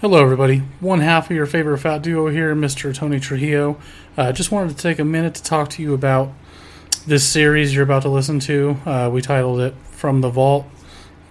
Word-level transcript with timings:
Hello, 0.00 0.22
everybody. 0.22 0.60
One 0.80 1.00
half 1.00 1.28
of 1.28 1.36
your 1.36 1.44
favorite 1.44 1.76
fat 1.76 2.00
duo 2.00 2.28
here, 2.28 2.54
Mr. 2.54 2.94
Tony 2.94 3.20
Trujillo. 3.20 3.78
Uh, 4.16 4.32
just 4.32 4.50
wanted 4.50 4.74
to 4.74 4.82
take 4.82 4.98
a 4.98 5.04
minute 5.04 5.34
to 5.34 5.42
talk 5.42 5.68
to 5.68 5.82
you 5.82 5.92
about 5.92 6.32
this 7.06 7.28
series 7.28 7.74
you're 7.74 7.84
about 7.84 8.00
to 8.00 8.08
listen 8.08 8.40
to. 8.40 8.78
Uh, 8.86 9.10
we 9.12 9.20
titled 9.20 9.60
it 9.60 9.74
From 9.90 10.22
the 10.22 10.30
Vault, 10.30 10.64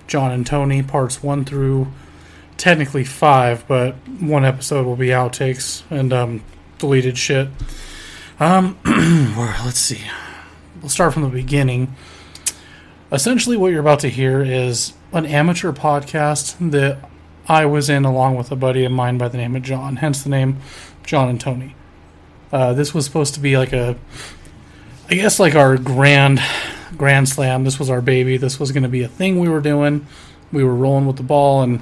John 0.05 0.31
and 0.31 0.45
Tony, 0.45 0.83
parts 0.83 1.23
one 1.23 1.45
through 1.45 1.87
technically 2.57 3.03
five, 3.03 3.67
but 3.67 3.95
one 4.19 4.45
episode 4.45 4.85
will 4.85 4.95
be 4.95 5.07
outtakes 5.07 5.81
and 5.89 6.13
um, 6.13 6.43
deleted 6.77 7.17
shit. 7.17 7.47
Um, 8.39 8.77
let's 8.85 9.79
see. 9.79 10.01
We'll 10.79 10.89
start 10.89 11.11
from 11.11 11.23
the 11.23 11.29
beginning. 11.29 11.95
Essentially, 13.11 13.55
what 13.55 13.71
you're 13.71 13.79
about 13.79 14.01
to 14.01 14.09
hear 14.09 14.41
is 14.41 14.93
an 15.13 15.25
amateur 15.25 15.71
podcast 15.71 16.71
that 16.71 17.09
I 17.47 17.65
was 17.65 17.89
in 17.89 18.03
along 18.03 18.35
with 18.35 18.51
a 18.51 18.55
buddy 18.57 18.83
of 18.83 18.91
mine 18.91 19.17
by 19.17 19.29
the 19.29 19.37
name 19.37 19.55
of 19.55 19.63
John, 19.63 19.97
hence 19.97 20.23
the 20.23 20.29
name 20.29 20.57
John 21.05 21.29
and 21.29 21.39
Tony. 21.39 21.75
Uh, 22.51 22.73
this 22.73 22.93
was 22.93 23.05
supposed 23.05 23.33
to 23.35 23.39
be 23.39 23.57
like 23.57 23.71
a, 23.71 23.95
I 25.09 25.15
guess 25.15 25.39
like 25.39 25.55
our 25.55 25.77
grand, 25.77 26.41
grand 26.97 27.29
slam. 27.29 27.63
This 27.63 27.79
was 27.79 27.89
our 27.89 28.01
baby. 28.01 28.35
This 28.35 28.59
was 28.59 28.73
going 28.73 28.83
to 28.83 28.89
be 28.89 29.03
a 29.03 29.07
thing 29.07 29.39
we 29.39 29.47
were 29.47 29.61
doing. 29.61 30.05
We 30.51 30.65
were 30.65 30.75
rolling 30.75 31.05
with 31.07 31.15
the 31.15 31.23
ball, 31.23 31.61
and 31.61 31.81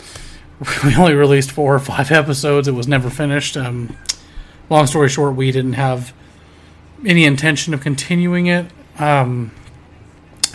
we 0.84 0.96
only 0.96 1.14
released 1.14 1.52
four 1.52 1.76
or 1.76 1.78
five 1.78 2.10
episodes. 2.10 2.66
It 2.66 2.72
was 2.72 2.88
never 2.88 3.08
finished. 3.08 3.56
Um, 3.56 3.96
long 4.68 4.88
story 4.88 5.08
short, 5.08 5.36
we 5.36 5.52
didn't 5.52 5.74
have 5.74 6.12
any 7.04 7.24
intention 7.24 7.72
of 7.72 7.80
continuing 7.80 8.46
it, 8.46 8.66
um, 8.98 9.52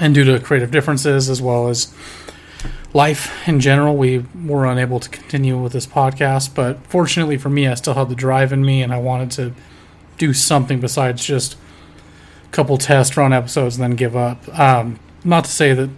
and 0.02 0.16
due 0.16 0.24
to 0.24 0.40
creative 0.40 0.72
differences 0.72 1.30
as 1.30 1.42
well 1.42 1.70
as 1.70 1.94
life 2.92 3.48
in 3.48 3.60
general, 3.60 3.96
we 3.96 4.26
were 4.44 4.66
unable 4.66 5.00
to 5.00 5.08
continue 5.10 5.58
with 5.58 5.74
this 5.74 5.86
podcast. 5.86 6.54
But 6.56 6.80
fortunately 6.88 7.38
for 7.38 7.50
me, 7.50 7.68
I 7.68 7.76
still 7.76 7.94
had 7.94 8.10
the 8.10 8.16
drive 8.16 8.52
in 8.52 8.66
me, 8.66 8.82
and 8.82 8.92
I 8.92 8.98
wanted 8.98 9.32
to 9.32 9.54
do 10.18 10.34
something 10.34 10.80
besides 10.80 11.24
just 11.24 11.54
a 11.54 12.52
couple 12.52 12.78
test 12.78 13.16
run 13.16 13.32
episodes 13.32 13.76
and 13.76 13.84
then 13.84 13.96
give 13.96 14.16
up. 14.16 14.48
Um, 14.60 15.00
not 15.24 15.46
to 15.46 15.52
say 15.52 15.74
that 15.74 15.90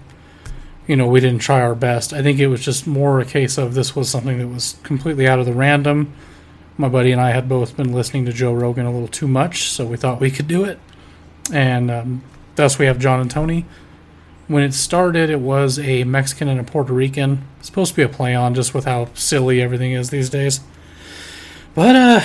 you 0.86 0.98
know 0.98 1.08
we 1.08 1.22
didn't 1.22 1.40
try 1.40 1.62
our 1.62 1.74
best. 1.74 2.12
I 2.12 2.22
think 2.22 2.40
it 2.40 2.48
was 2.48 2.64
just 2.64 2.86
more 2.86 3.22
a 3.22 3.26
case 3.26 3.58
of 3.58 3.74
this 3.74 3.96
was 3.96 4.09
something 4.09 4.38
that 4.38 4.50
was 4.50 4.76
completely 4.84 5.28
out 5.28 5.40
of 5.40 5.46
the 5.46 5.54
random. 5.54 6.14
My 6.78 6.90
buddy 6.90 7.14
and 7.14 7.22
I 7.22 7.31
had 7.31 7.48
both 7.48 7.78
been 7.78 7.94
listening 7.94 8.26
to 8.26 8.34
Joe 8.34 8.54
Rogan 8.54 8.86
a 8.86 8.92
little 8.92 9.08
too 9.08 9.28
much, 9.28 9.69
so 9.69 9.86
we 9.86 9.96
thought 9.96 10.19
we 10.19 10.30
could 10.30 10.47
do 10.47 10.66
it. 10.66 10.80
And 11.53 11.90
um, 11.90 12.24
thus, 12.56 12.78
we 12.78 12.88
have 12.88 13.00
John 13.00 13.22
and 13.22 13.31
Tony 13.31 13.66
when 14.48 14.64
it 14.64 14.74
started, 14.74 15.30
it 15.30 15.40
was 15.40 15.80
a 15.80 16.04
Mexican 16.04 16.48
and 16.48 16.59
a 16.59 16.64
Puerto 16.64 16.94
Rican. 16.94 17.46
It's 17.59 17.68
supposed 17.68 17.92
to 17.92 17.96
be 17.96 18.04
a 18.04 18.09
play 18.09 18.36
on 18.36 18.54
just 18.54 18.74
with 18.74 18.86
how 18.86 19.09
silly 19.14 19.62
everything 19.62 19.94
is 19.94 20.09
these 20.09 20.30
days. 20.30 20.59
But 21.74 21.96
uh, 21.96 22.22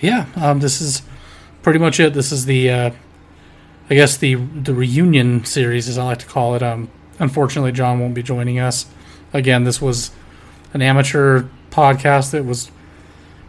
yeah, 0.00 0.26
um, 0.36 0.60
this 0.60 0.80
is 0.80 1.02
pretty 1.62 1.78
much 1.78 2.00
it. 2.00 2.14
This 2.14 2.32
is 2.32 2.46
the, 2.46 2.70
uh, 2.70 2.90
I 3.90 3.94
guess 3.94 4.16
the 4.16 4.34
the 4.34 4.74
reunion 4.74 5.44
series, 5.44 5.88
as 5.88 5.98
I 5.98 6.04
like 6.04 6.18
to 6.18 6.26
call 6.26 6.54
it. 6.54 6.62
Um, 6.62 6.90
unfortunately, 7.18 7.72
John 7.72 8.00
won't 8.00 8.14
be 8.14 8.22
joining 8.22 8.58
us. 8.58 8.86
Again, 9.32 9.64
this 9.64 9.80
was 9.80 10.10
an 10.72 10.82
amateur 10.82 11.44
podcast 11.70 12.30
that 12.32 12.44
was 12.44 12.70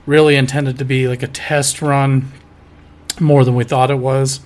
really 0.05 0.35
intended 0.35 0.77
to 0.77 0.85
be 0.85 1.07
like 1.07 1.23
a 1.23 1.27
test 1.27 1.81
run 1.81 2.31
more 3.19 3.43
than 3.43 3.55
we 3.55 3.63
thought 3.63 3.91
it 3.91 3.95
was. 3.95 4.41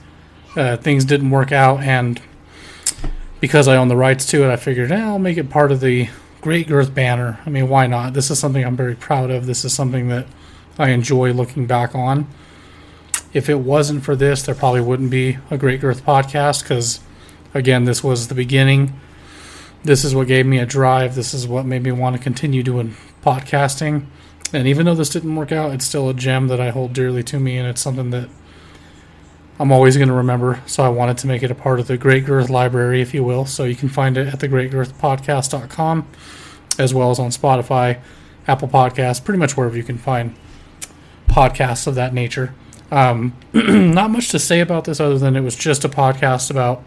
Uh, 0.56 0.78
things 0.78 1.06
didn't 1.06 1.32
work 1.32 1.52
out, 1.52 1.80
and 1.82 2.22
because 3.44 3.68
I 3.68 3.76
own 3.76 3.90
the 3.90 3.98
rights 3.98 4.26
to 4.28 4.46
it, 4.46 4.50
I 4.50 4.56
figured 4.56 4.90
eh, 4.90 5.06
I'll 5.06 5.20
make 5.20 5.36
it 5.36 5.50
part 5.50 5.74
of 5.74 5.82
the 5.82 6.08
Great 6.40 6.66
Girth 6.66 6.96
banner. 6.96 7.42
I 7.46 7.50
mean, 7.50 7.68
why 7.68 7.88
not? 7.88 8.14
This 8.14 8.32
is 8.32 8.40
something 8.40 8.64
I'm 8.64 8.78
very 8.78 8.96
proud 8.96 9.32
of. 9.32 9.48
This 9.48 9.66
is 9.66 9.74
something 9.74 10.08
that 10.08 10.28
I 10.80 10.92
enjoy 10.92 11.34
looking 11.34 11.68
back 11.68 11.94
on. 11.94 12.26
If 13.34 13.50
it 13.50 13.60
wasn't 13.60 14.06
for 14.06 14.16
this, 14.16 14.44
there 14.44 14.56
probably 14.56 14.80
wouldn't 14.80 15.12
be 15.12 15.40
a 15.52 15.58
Great 15.58 15.82
Girth 15.82 16.06
podcast 16.06 16.64
because, 16.64 17.02
again, 17.54 17.84
this 17.84 18.02
was 18.02 18.30
the 18.30 18.34
beginning. 18.34 18.98
This 19.84 20.06
is 20.06 20.16
what 20.16 20.30
gave 20.30 20.46
me 20.46 20.60
a 20.60 20.66
drive. 20.66 21.16
This 21.16 21.34
is 21.34 21.46
what 21.46 21.66
made 21.66 21.84
me 21.84 21.92
want 21.92 22.16
to 22.16 22.24
continue 22.24 22.64
doing 22.64 22.96
podcasting. 23.26 24.06
And 24.54 24.70
even 24.70 24.86
though 24.86 24.96
this 24.96 25.10
didn't 25.10 25.36
work 25.36 25.52
out, 25.52 25.74
it's 25.74 25.84
still 25.84 26.08
a 26.08 26.14
gem 26.14 26.48
that 26.48 26.62
I 26.62 26.70
hold 26.70 26.94
dearly 26.94 27.24
to 27.24 27.42
me, 27.42 27.58
and 27.58 27.68
it's 27.68 27.82
something 27.82 28.12
that 28.12 28.30
I'm 29.60 29.72
always 29.72 29.98
going 29.98 30.10
to 30.10 30.16
remember. 30.16 30.62
So 30.66 30.84
I 30.84 30.90
wanted 30.90 31.18
to 31.20 31.28
make 31.28 31.44
it 31.44 31.52
a 31.52 31.56
part 31.56 31.80
of 31.80 31.88
the 31.88 31.98
Great 31.98 32.26
Girth 32.26 32.50
library, 32.50 33.02
if 33.02 33.14
you 33.14 33.24
will. 33.24 33.46
So 33.46 33.64
you 33.64 33.76
can 33.76 33.90
find 33.90 34.18
it 34.18 34.28
at 34.28 34.40
the 34.40 34.48
thegreatgirthpodcast.com 34.48 36.08
as 36.80 36.94
well 36.94 37.12
as 37.12 37.20
on 37.20 37.30
Spotify, 37.30 38.00
Apple 38.48 38.68
Podcasts, 38.68 39.24
pretty 39.24 39.38
much 39.38 39.56
wherever 39.56 39.78
you 39.78 39.84
can 39.84 39.98
find 39.98 40.36
podcasts 41.28 41.88
of 41.88 41.96
that 41.96 42.14
nature. 42.14 42.54
Um, 42.92 43.36
not 43.54 44.12
much 44.12 44.30
to 44.30 44.40
say 44.40 44.60
about 44.60 44.86
this 44.86 45.00
other 45.00 45.18
than 45.18 45.36
it 45.36 45.42
was 45.42 45.56
just 45.56 45.86
a 45.86 45.90
podcast 45.90 46.50
about 46.50 46.84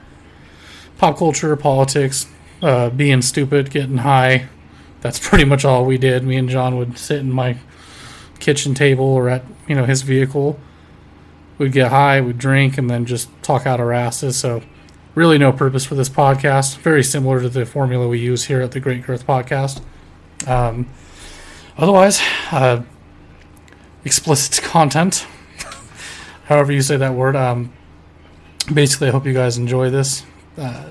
pop 0.98 1.18
culture, 1.18 1.54
politics, 1.56 2.26
uh, 2.62 2.90
being 2.90 3.22
stupid, 3.22 3.70
getting 3.70 3.98
high. 3.98 4.48
That's 5.00 5.18
pretty 5.28 5.44
much 5.44 5.64
all 5.64 5.84
we 5.84 5.98
did. 5.98 6.24
Me 6.24 6.36
and 6.36 6.48
John 6.48 6.76
would 6.76 6.98
sit 6.98 7.20
in 7.20 7.30
my 7.30 7.58
kitchen 8.38 8.74
table 8.74 9.04
or 9.04 9.28
at 9.28 9.44
you 9.66 9.74
know 9.74 9.84
his 9.84 10.02
vehicle 10.02 10.58
we'd 11.58 11.72
get 11.72 11.90
high, 11.90 12.20
we'd 12.20 12.38
drink, 12.38 12.78
and 12.78 12.88
then 12.90 13.06
just 13.06 13.28
talk 13.42 13.66
out 13.66 13.80
our 13.80 13.92
asses. 13.92 14.36
So, 14.36 14.62
really, 15.14 15.38
no 15.38 15.52
purpose 15.52 15.84
for 15.84 15.94
this 15.94 16.08
podcast. 16.08 16.78
Very 16.78 17.02
similar 17.02 17.40
to 17.40 17.48
the 17.48 17.66
formula 17.66 18.08
we 18.08 18.18
use 18.18 18.44
here 18.44 18.60
at 18.60 18.72
the 18.72 18.80
Great 18.80 19.04
Girth 19.04 19.26
Podcast. 19.26 19.82
Um, 20.46 20.88
otherwise, 21.78 22.20
uh, 22.52 22.82
explicit 24.04 24.62
content, 24.64 25.26
however 26.44 26.72
you 26.72 26.82
say 26.82 26.96
that 26.96 27.14
word. 27.14 27.36
Um, 27.36 27.72
basically, 28.72 29.08
I 29.08 29.10
hope 29.12 29.26
you 29.26 29.34
guys 29.34 29.58
enjoy 29.58 29.90
this. 29.90 30.24
Uh, 30.56 30.90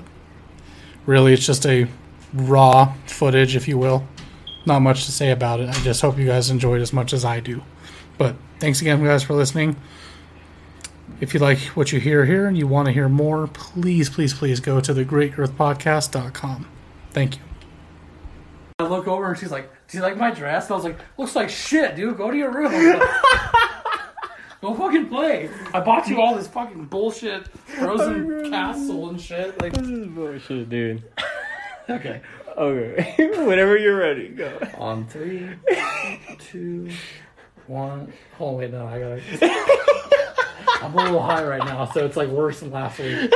really, 1.06 1.32
it's 1.32 1.46
just 1.46 1.66
a 1.66 1.88
raw 2.32 2.92
footage, 3.06 3.56
if 3.56 3.68
you 3.68 3.78
will. 3.78 4.06
Not 4.64 4.80
much 4.80 5.04
to 5.06 5.12
say 5.12 5.30
about 5.30 5.60
it. 5.60 5.68
I 5.68 5.72
just 5.82 6.00
hope 6.02 6.18
you 6.18 6.26
guys 6.26 6.50
enjoyed 6.50 6.80
as 6.80 6.92
much 6.92 7.12
as 7.12 7.24
I 7.24 7.40
do. 7.40 7.62
But 8.18 8.34
thanks 8.58 8.80
again, 8.80 9.02
guys, 9.04 9.22
for 9.22 9.34
listening. 9.34 9.76
If 11.20 11.32
you 11.32 11.40
like 11.40 11.58
what 11.68 11.92
you 11.92 12.00
hear 12.00 12.24
here 12.24 12.46
and 12.46 12.58
you 12.58 12.66
want 12.66 12.86
to 12.86 12.92
hear 12.92 13.08
more, 13.08 13.46
please, 13.46 14.10
please, 14.10 14.34
please 14.34 14.60
go 14.60 14.80
to 14.80 14.92
thegreatgirthpodcast.com. 14.92 16.66
Thank 17.12 17.36
you. 17.36 17.42
I 18.78 18.84
look 18.84 19.08
over 19.08 19.30
and 19.30 19.38
she's 19.38 19.50
like, 19.50 19.70
"Do 19.88 19.96
you 19.96 20.02
like 20.02 20.18
my 20.18 20.30
dress?" 20.30 20.66
And 20.66 20.72
I 20.72 20.76
was 20.76 20.84
like, 20.84 20.98
"Looks 21.16 21.34
like 21.34 21.48
shit, 21.48 21.96
dude. 21.96 22.16
Go 22.18 22.30
to 22.30 22.36
your 22.36 22.52
room. 22.52 22.70
Go 24.60 24.74
fucking 24.74 25.08
play. 25.08 25.48
I 25.72 25.80
bought 25.80 26.08
you 26.08 26.20
all 26.20 26.34
this 26.34 26.48
fucking 26.48 26.86
bullshit 26.86 27.48
frozen 27.66 28.50
castle 28.50 29.08
and 29.10 29.20
shit. 29.20 29.60
Like, 29.60 29.72
This 29.74 29.86
is 29.86 30.08
bullshit, 30.08 30.68
dude. 30.68 31.02
okay. 31.90 32.20
Okay, 32.56 33.14
whenever 33.44 33.76
you're 33.76 33.98
ready, 33.98 34.28
go. 34.28 34.50
On 34.78 35.06
three, 35.06 35.50
two, 36.38 36.90
one. 37.66 38.10
Oh 38.40 38.52
wait, 38.52 38.72
no, 38.72 38.86
I 38.86 38.98
gotta. 38.98 39.82
I'm 40.82 40.92
a 40.94 40.96
little 40.96 41.22
high 41.22 41.44
right 41.44 41.64
now, 41.64 41.84
so 41.86 42.04
it's 42.04 42.16
like 42.16 42.28
worse 42.28 42.60
than 42.60 42.70
last 42.70 42.98
week. 42.98 43.30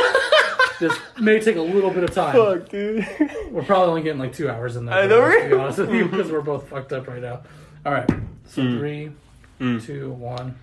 This 0.78 0.96
may 1.18 1.40
take 1.40 1.56
a 1.56 1.60
little 1.62 1.90
bit 1.90 2.04
of 2.04 2.12
time. 2.14 2.32
Fuck, 2.34 2.68
dude. 2.70 3.06
We're 3.50 3.62
probably 3.64 3.88
only 3.88 4.02
getting 4.02 4.18
like 4.18 4.32
two 4.32 4.48
hours 4.48 4.76
in 4.76 4.86
there. 4.86 4.94
I 4.94 5.06
know, 5.06 5.30
To 5.42 5.48
be 5.48 5.54
honest 5.56 5.78
with 5.78 5.90
you, 5.92 6.06
because 6.08 6.30
we're 6.32 6.40
both 6.40 6.68
fucked 6.68 6.92
up 6.92 7.06
right 7.06 7.20
now. 7.20 7.42
All 7.84 7.92
right, 7.92 8.08
so 8.46 8.62
Mm. 8.62 8.78
three, 8.78 9.12
Mm. 9.60 9.82
two, 9.84 10.10
one. 10.12 10.54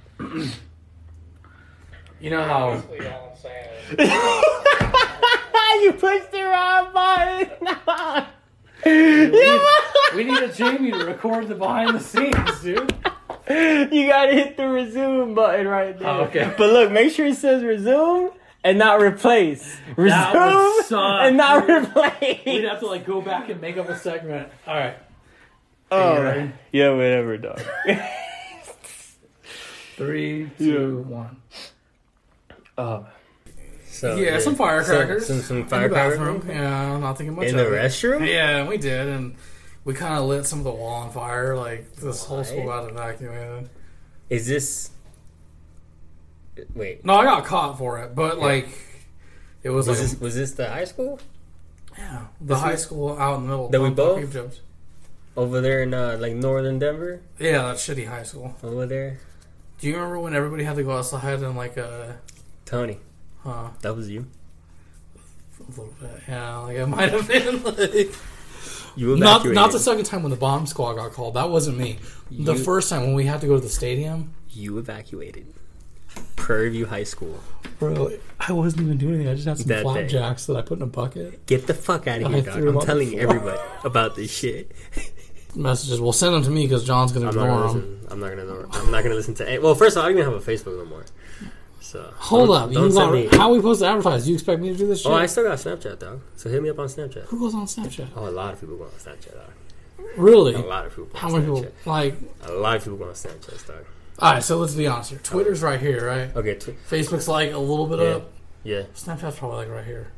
you 2.20 2.30
know 2.32 2.44
how 2.44 2.72
you 5.82 5.94
pushed 5.94 6.32
the 6.32 6.42
wrong 6.44 6.92
button. 6.94 7.50
we 10.16 10.24
need 10.24 10.42
a 10.44 10.52
Jamie 10.52 10.92
to 10.92 11.06
record 11.06 11.48
the 11.48 11.56
behind 11.56 11.94
the 11.96 12.00
scenes, 12.00 12.62
dude. 12.62 12.94
you 13.94 14.08
gotta 14.08 14.34
hit 14.34 14.58
the 14.58 14.68
resume 14.68 15.34
button 15.34 15.68
right 15.68 15.98
there. 15.98 16.08
Oh, 16.08 16.24
okay. 16.26 16.54
But 16.58 16.72
look, 16.72 16.92
make 16.92 17.14
sure 17.14 17.26
it 17.28 17.36
says 17.36 17.64
resume 17.64 18.32
and 18.64 18.78
not 18.78 19.00
replace. 19.02 19.78
Resume 19.96 20.10
That 20.10 20.36
would 20.56 20.86
suck, 20.86 21.22
and 21.22 21.38
not 21.38 21.66
dude. 21.68 21.84
replace. 21.88 22.46
We'd 22.46 22.64
have 22.66 22.80
to 22.82 22.88
like 22.88 23.06
go 23.06 23.22
back 23.22 23.50
and 23.50 23.62
make 23.62 23.78
up 23.78 23.88
a 23.90 23.98
segment. 23.98 24.50
All 24.68 24.76
right. 24.76 24.98
oh, 25.92 26.18
you 26.18 26.22
ready? 26.24 26.52
yeah, 26.72 26.90
whatever, 26.92 27.38
dog. 27.38 27.62
Three, 29.96 30.52
two, 30.60 31.00
one. 31.08 31.38
oh. 32.78 33.08
So 33.90 34.16
Yeah, 34.16 34.38
some 34.40 34.54
firecrackers. 34.56 35.26
Some, 35.26 35.38
some, 35.38 35.46
some 35.46 35.58
in 35.58 35.64
the 35.64 35.70
firecrackers 35.70 36.20
bathroom. 36.20 36.46
Yeah, 36.48 36.98
not 37.00 37.18
thinking 37.18 37.36
much 37.36 37.48
in 37.48 37.58
of 37.58 37.66
the 37.66 37.74
it. 37.74 37.80
restroom. 37.88 38.28
Yeah, 38.28 38.68
we 38.68 38.78
did, 38.78 39.08
and 39.08 39.36
we 39.88 39.94
kind 39.94 40.20
of 40.20 40.26
lit 40.26 40.46
some 40.46 40.60
of 40.60 40.66
the 40.66 40.72
wall 40.72 41.04
on 41.04 41.12
fire. 41.12 41.56
Like 41.56 41.96
this 41.96 42.26
whole 42.26 42.44
school 42.44 42.66
got 42.66 42.90
evacuated. 42.90 43.70
Is 44.30 44.46
this? 44.46 44.92
Wait, 46.76 47.06
No, 47.06 47.16
I 47.16 47.24
got 47.24 47.46
caught 47.46 47.78
for 47.78 48.00
it, 48.00 48.16
but 48.16 48.38
like 48.40 48.68
it 49.64 49.70
was, 49.70 49.88
was 49.88 50.00
like 50.00 50.10
this 50.10 50.20
was 50.20 50.36
this 50.36 50.52
the 50.54 50.68
high 50.68 50.86
school? 50.86 51.20
Yeah, 51.98 52.26
the 52.42 52.54
This 52.56 52.60
high 52.64 52.72
is- 52.74 52.82
school 52.84 53.18
out 53.18 53.38
in 53.38 53.44
the 53.44 53.50
middle. 53.50 53.70
That 53.70 53.82
we 53.82 53.90
both? 53.92 54.32
Jobs. 54.34 54.60
Over 55.36 55.62
there 55.62 55.84
in 55.84 55.94
uh, 55.94 56.18
like 56.20 56.34
northern 56.34 56.80
Denver. 56.80 57.22
Yeah, 57.40 57.62
that 57.64 57.76
shitty 57.78 58.08
high 58.08 58.24
school. 58.24 58.56
Over 58.64 58.86
there, 58.88 59.20
Do 59.80 59.88
you 59.88 59.94
remember 59.96 60.20
when 60.20 60.34
everybody 60.34 60.64
had 60.64 60.76
to 60.78 60.84
go 60.84 60.98
outside 60.98 61.42
and 61.44 61.56
like 61.56 61.78
uh, 61.78 62.14
Tony. 62.66 62.98
uh 63.46 63.70
That 63.82 63.96
was 63.96 64.10
you. 64.10 64.26
a 65.60 65.70
little 65.70 65.94
bit? 66.02 66.22
Yeah, 66.28 66.58
like 66.58 66.78
it 66.78 66.88
might 66.88 67.12
have 67.12 67.28
been 67.28 67.64
like 67.78 68.16
You 68.98 69.16
not 69.16 69.38
evacuated. 69.38 69.56
not 69.56 69.72
the 69.72 69.80
second 69.80 70.06
time 70.06 70.24
when 70.24 70.32
the 70.32 70.36
bomb 70.38 70.66
squad 70.66 70.96
got 70.96 71.14
called. 71.14 71.36
That 71.36 71.50
wasn't 71.50 71.78
me. 71.78 72.00
The 72.32 72.54
You- 72.54 72.64
first 72.64 72.90
time 72.90 73.04
when 73.04 73.14
we 73.14 73.26
had 73.26 73.40
to 73.42 73.48
go 73.48 73.56
to 73.56 73.62
the 73.62 73.70
stadium. 73.70 74.32
You 74.50 74.78
evacuated. 74.80 75.46
Prairie 76.36 76.70
View 76.70 76.88
High 76.88 77.04
School. 77.04 77.40
Bro, 77.80 78.12
I 78.40 78.52
wasn't 78.54 78.84
even 78.84 78.98
doing 78.98 79.16
anything. 79.16 79.32
I 79.32 79.36
just 79.36 79.48
had 79.48 79.58
some 79.60 79.68
That 79.68 79.78
day. 79.78 79.84
flapjacks 79.84 80.48
that 80.48 80.56
I 80.58 80.62
put 80.64 80.80
in 80.80 80.82
a 80.84 80.88
bucket. 80.88 81.46
Get 81.46 81.68
the 81.68 81.76
fuck 81.76 82.08
out 82.08 82.22
of 82.22 82.28
I 82.28 82.32
here, 82.36 82.42
dog. 82.42 82.54
threw 82.56 82.64
him 82.64 82.68
I'm 82.70 82.80
the 82.80 82.86
telling 82.86 83.10
floor. 83.12 83.22
everybody 83.22 83.60
about 83.84 84.16
this 84.16 84.32
shit. 84.32 84.72
Messages. 85.56 86.02
Well, 86.02 86.12
send 86.14 86.34
them 86.34 86.44
to 86.44 86.50
me 86.50 86.66
because 86.66 86.84
John's 86.86 87.12
gonna 87.12 87.30
I'm 87.30 87.36
not 87.36 87.44
ignore 87.44 87.60
gonna 87.68 87.80
them. 87.80 87.92
listen. 88.02 88.08
I'm 88.12 88.20
not 88.20 88.30
gonna. 88.30 88.46
Know, 88.46 88.66
I'm 88.74 88.92
not 88.92 89.04
gonna 89.04 89.16
listen 89.16 89.34
to. 89.36 89.48
Any, 89.50 89.60
well, 89.60 89.76
first 89.76 89.96
of 89.96 90.02
all, 90.02 90.06
I 90.10 90.12
don't 90.12 90.20
even 90.20 90.34
have 90.34 90.48
a 90.48 90.52
Facebook 90.52 90.78
no 90.78 90.86
more. 90.86 91.06
So 91.88 92.12
Hold 92.18 92.50
up, 92.52 92.70
Don't 92.74 92.84
you 92.88 92.92
send 92.92 93.12
got, 93.12 93.14
me. 93.14 93.28
how 93.38 93.48
are 93.50 93.54
we 93.54 93.60
supposed 93.60 93.80
to 93.80 93.88
advertise? 93.88 94.26
Do 94.26 94.32
you 94.32 94.36
expect 94.36 94.62
me 94.62 94.70
to 94.70 94.76
do 94.76 94.88
this 94.88 95.04
shit? 95.04 95.10
Oh, 95.12 95.16
I 95.16 95.26
still 95.26 95.46
got 95.46 95.58
Snapchat, 95.58 96.00
dog. 96.00 96.20
So 96.36 96.50
hit 96.50 96.62
me 96.62 96.70
up 96.70 96.80
on 96.80 96.88
Snapchat. 96.88 97.24
Who 97.28 97.40
goes 97.40 97.56
on 97.56 97.66
Snapchat? 97.66 98.10
Oh, 98.14 98.28
a 98.28 98.30
lot 98.30 98.54
of 98.54 98.60
people 98.60 98.76
go 98.76 98.84
on 98.84 98.90
Snapchat, 98.90 99.34
dog. 99.34 100.08
Really? 100.18 100.54
A 100.56 100.60
lot 100.60 100.86
of 100.86 100.92
people. 100.92 101.06
Go 101.06 101.18
How 101.18 101.28
on 101.28 101.34
many 101.34 101.46
people? 101.46 101.62
Snapchat. 101.62 101.86
Like, 101.86 102.16
A 102.44 102.52
lot 102.52 102.76
of 102.76 102.84
people 102.84 102.98
go 102.98 103.06
on 103.06 103.12
Snapchat, 103.14 103.68
dog. 103.68 103.86
all 104.20 104.34
right. 104.34 104.44
So 104.44 104.58
let's 104.58 104.74
be 104.74 104.86
honest 104.86 105.12
here. 105.12 105.20
Twitter's 105.24 105.62
right 105.64 105.80
here, 105.80 106.06
right? 106.06 106.36
Okay. 106.36 106.56
Tw- 106.56 106.76
Facebook's 106.90 107.30
like 107.30 107.54
a 107.54 107.58
little 107.58 107.88
bit 107.88 108.00
Yeah. 108.00 108.06
up. 108.16 108.32
yeah. 108.66 108.82
Snapchat's 108.94 109.40
probably 109.40 109.60
like 109.60 109.70
right 109.70 109.86
here. 109.86 110.12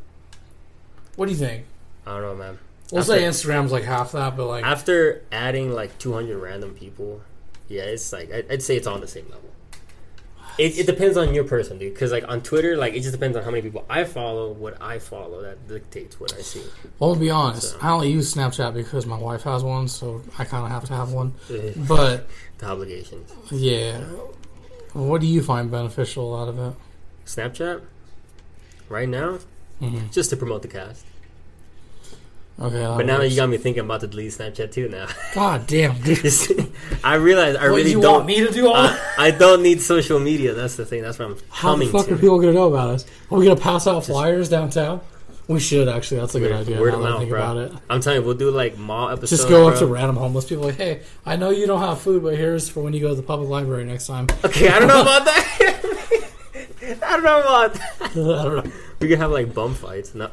What 1.18 1.28
do 1.28 1.32
you 1.34 1.38
think? 1.38 1.66
I 2.08 2.14
don't 2.14 2.22
know, 2.24 2.36
man. 2.36 2.58
We'll 2.92 3.02
After- 3.02 3.14
say 3.14 3.22
Instagram's 3.22 3.72
like 3.72 3.84
half 3.84 4.14
that, 4.14 4.36
but 4.36 4.48
like 4.48 4.64
After 4.66 5.22
adding 5.32 5.72
like 5.72 6.00
200 6.00 6.40
random 6.40 6.72
people, 6.74 7.22
yeah, 7.68 7.84
it's 7.84 8.12
like 8.12 8.32
I- 8.34 8.46
I'd 8.50 8.64
say 8.64 8.76
it's 8.76 8.88
on 8.88 9.02
the 9.02 9.08
same 9.08 9.26
level. 9.26 9.44
It, 10.60 10.78
it 10.80 10.86
depends 10.86 11.16
on 11.18 11.34
your 11.34 11.46
person, 11.46 11.78
dude. 11.78 11.94
Because 11.94 12.12
like 12.12 12.28
on 12.28 12.42
Twitter, 12.42 12.76
like 12.76 12.94
it 12.94 13.00
just 13.00 13.14
depends 13.14 13.38
on 13.38 13.44
how 13.44 13.50
many 13.50 13.62
people 13.62 13.86
I 13.90 14.04
follow. 14.04 14.52
What 14.52 14.82
I 14.82 15.00
follow 15.00 15.42
that 15.42 15.68
dictates 15.70 16.20
what 16.20 16.34
I 16.38 16.42
see. 16.42 16.62
Well, 17.00 17.14
to 17.14 17.20
be 17.20 17.30
honest, 17.32 17.72
So- 17.72 17.78
I 17.82 17.92
only 17.92 18.12
use 18.12 18.34
Snapchat 18.34 18.74
because 18.74 19.06
my 19.06 19.18
wife 19.18 19.44
has 19.44 19.64
one, 19.64 19.88
so 19.88 20.22
I 20.38 20.44
kind 20.44 20.66
of 20.66 20.72
have 20.72 20.84
to 20.86 20.94
have 20.94 21.12
one. 21.14 21.34
But 21.88 22.28
the 22.58 22.66
obligations. 22.68 23.32
yeah, 23.52 24.02
what 24.94 25.22
do 25.22 25.28
you 25.28 25.42
find 25.42 25.72
beneficial 25.72 26.36
out 26.36 26.50
of 26.50 26.60
it? 26.60 26.74
Snapchat, 27.26 27.82
right 28.90 29.08
now, 29.08 29.40
Mhm. 29.82 30.12
just 30.12 30.30
to 30.32 30.36
promote 30.38 30.62
the 30.64 30.68
cast. 30.68 31.06
Okay, 32.62 32.84
But 32.98 33.06
now 33.06 33.20
that 33.20 33.30
you 33.30 33.38
got 33.38 33.48
me 33.48 33.56
thinking, 33.58 33.80
I'm 33.80 33.86
about 33.86 34.02
to 34.02 34.08
delete 34.08 34.34
Snapchat 34.34 34.74
too. 34.74 34.90
Now, 34.90 35.08
God 35.34 35.66
damn, 35.68 35.98
dude. 36.02 36.18
I 37.04 37.16
realize 37.16 37.56
I 37.56 37.70
What, 37.70 37.76
really 37.78 37.92
you 37.92 38.02
don't. 38.02 38.14
want 38.14 38.26
me 38.26 38.46
to 38.46 38.52
do 38.52 38.68
all 38.68 38.74
that? 38.84 39.00
I, 39.18 39.28
I 39.28 39.32
don't 39.32 39.62
need 39.64 39.82
social 39.82 40.20
media. 40.20 40.54
That's 40.54 40.76
the 40.76 40.86
thing. 40.86 41.02
That's 41.02 41.18
what 41.20 41.30
I'm 41.30 41.38
How 41.50 41.76
the 41.76 41.86
coming 41.86 41.90
fuck 41.92 42.08
to. 42.08 42.14
are 42.14 42.18
people 42.18 42.40
gonna 42.40 42.54
know 42.54 42.68
about 42.68 42.90
us? 42.90 43.06
Are 43.32 43.38
we 43.38 43.46
gonna 43.46 43.60
pass 43.60 43.88
out 43.88 44.06
flyers 44.06 44.50
downtown? 44.50 45.02
We 45.48 45.60
should 45.60 45.88
actually. 45.88 46.20
That's 46.20 46.36
a 46.36 46.40
good 46.40 46.52
Word- 46.52 46.60
idea. 46.62 46.80
word 46.80 46.92
now 46.94 46.98
of 46.98 47.02
that 47.02 47.08
I 47.08 47.10
mouth, 47.12 47.20
think 47.22 47.30
bro. 47.32 47.40
about 47.40 47.58
it. 47.58 47.72
I'm 47.90 48.02
telling 48.02 48.20
you, 48.20 48.26
we'll 48.26 48.38
do 48.38 48.52
like 48.52 48.78
mall 48.78 49.10
episodes. 49.10 49.32
Just 49.32 49.50
go 49.50 49.68
up 49.68 49.80
to 49.80 49.88
random 49.88 50.16
homeless 50.16 50.46
people 50.46 50.66
like, 50.66 50.76
hey, 50.78 51.02
I 51.26 51.38
know 51.38 51.50
you 51.50 51.66
don't 51.66 51.80
have 51.80 52.00
food, 52.02 52.22
but 52.22 52.36
here's 52.38 52.70
for 52.70 52.82
when 52.82 52.94
you 52.94 53.00
go 53.02 53.10
to 53.10 53.16
the 53.16 53.24
public 53.24 53.50
library 53.50 53.84
next 53.86 54.06
time. 54.08 54.28
Okay, 54.46 54.68
I 54.70 54.78
don't 54.80 54.88
know 54.88 55.02
about 55.02 55.26
that. 55.26 55.76
I 57.04 57.14
don't 57.14 57.24
know 57.24 57.40
about 57.40 57.74
that. 57.74 58.02
I 58.12 58.14
don't 58.14 58.66
know. 58.66 58.72
We 59.00 59.08
could 59.08 59.18
have 59.20 59.32
like 59.32 59.54
bum 59.54 59.74
fights. 59.74 60.14
No. 60.14 60.28